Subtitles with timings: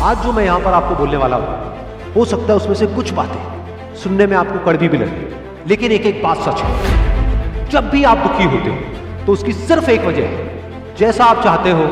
[0.00, 3.10] आज जो मैं यहाँ पर आपको बोलने वाला हूँ, हो सकता है उसमें से कुछ
[3.12, 5.26] बातें सुनने में आपको कड़वी भी लगे,
[5.68, 9.90] लेकिन एक एक बात सच है। जब भी आप दुखी होते हो तो उसकी सिर्फ़
[9.90, 11.84] एक वजह है। जैसा आप चाहते हो,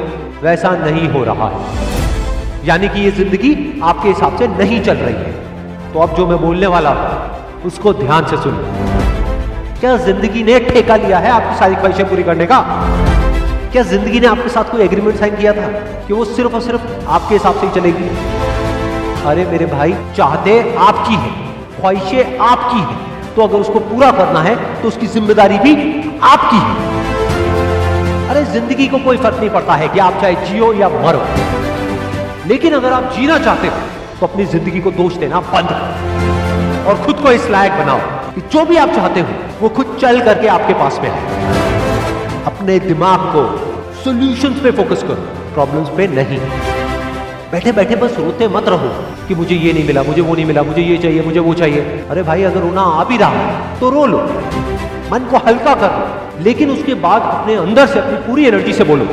[0.42, 5.14] वैसा नहीं हो रहा है। यानी कि ये ज़िंदगी आपके हिसाब से नहीं चल रही
[5.16, 8.64] है। तो अब जो मैं बोलने वाला हूँ, उसको ध्यान से सुन
[9.80, 12.64] क्या ज़िंदगी ने ठेका लिया है आपकी सारी ख्वाहिशें पूरी करने का?
[13.76, 15.66] क्या ज़िंदगी ने आपके साथ कोई एग्रीमेंट साइन किया था
[16.06, 18.04] कि वो सिर्फ़ और सिर्फ़ आपके हिसाब से ही चलेगी?
[19.28, 21.32] अरे मेरे भाई, चाहते आपकी है,
[21.74, 25.74] ख्वाहिशें आपकी है तो अगर उसको पूरा करना है तो उसकी ज़िम्मेदारी भी
[26.24, 30.88] आपकी है। अरे ज़िंदगी को कोई फ़र्क नहीं पड़ता है कि आप चाहे जियो या
[30.96, 31.22] मरो।
[32.48, 33.76] लेकिन अगर आप जीना चाहते हो
[34.20, 38.00] तो अपनी ज़िंदगी को दोष देना बंद करो और खुद को इस लायक बनाओ
[38.34, 41.84] कि जो भी आप चाहते हो, वो खुद चल करके आपके पास में आए
[42.46, 43.40] अपने दिमाग को
[44.02, 45.22] सॉल्यूशंस पे फोकस करो।
[45.54, 46.38] प्रॉब्लम्स पे नहीं।
[47.52, 48.88] बैठे बैठे बस रोते मत रहो
[49.28, 51.80] कि मुझे ये नहीं मिला, मुझे वो नहीं मिला, मुझे ये चाहिए, मुझे वो चाहिए।
[52.10, 54.18] अरे भाई, अगर रोना आ भी रहा तो रो लो।
[55.12, 59.04] मन को हल्का कर लेकिन उसके बाद अपने अंदर से, अपनी पूरी एनर्जी से बोलो।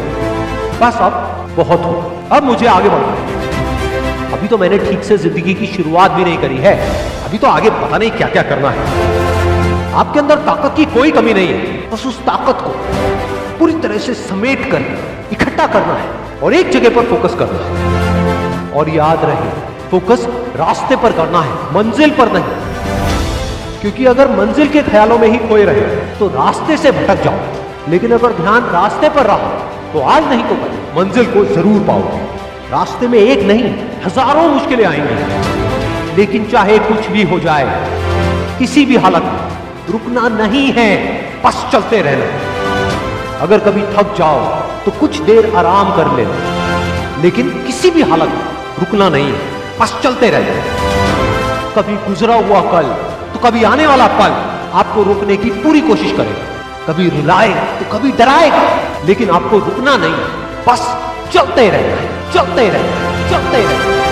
[0.82, 1.14] बस अब
[1.58, 1.94] बहुत हो।
[2.32, 6.58] अब मुझे आगे बढ़ना अभी तो मैंने ठीक से ज़िंदगी की शुरुआत भी नहीं करी
[6.60, 6.76] है।
[7.26, 11.34] अभी तो आगे पता नहीं क्या क्या करना है। आपके अंदर ताकत की कोई कमी
[11.34, 12.72] नहीं है। बस उस ताकत को।
[13.64, 14.82] पूरी तरह से समेट कर,
[15.32, 19.52] इकट्ठा करना है और एक जगह पर फोकस करना है। और याद रहे
[19.92, 20.26] फोकस
[20.58, 25.64] रास्ते पर करना है, मंजिल पर नहीं। क्योंकि अगर मंजिल के ख्यालों में ही खोए
[25.66, 25.82] रहे
[26.20, 29.50] तो रास्ते से भटक जाओ। लेकिन अगर ध्यान रास्ते पर रहा
[29.94, 32.22] तो आज नहीं तो कल। मंजिल को ज़रूर पाओगे।
[32.72, 33.76] रास्ते में एक नहीं,
[34.06, 37.84] हज़ारों मुश्किलें आएँगी। लेकिन चाहे कुछ भी हो जाए,
[38.60, 40.92] किसी भी हालत में, रुकना नहीं है,
[41.46, 42.52] बस चलते रहना
[43.44, 44.44] अगर कभी थक जाओ
[44.84, 48.46] तो कुछ देर आराम कर लेना लेकिन किसी भी हालत में
[48.80, 49.40] रुकना नहीं है,
[49.80, 52.88] बस चलते रहना कभी गुजरा हुआ कल
[53.34, 54.38] तो कभी आने वाला कल
[54.80, 56.52] आपको रोकने की पूरी कोशिश करेगा।
[56.88, 58.64] कभी रुलाए तो कभी डराएगा।
[59.08, 60.18] लेकिन आपको रुकना नहीं
[60.68, 60.88] बस
[61.34, 64.03] चलते रहना है चलते रहना चलते रहना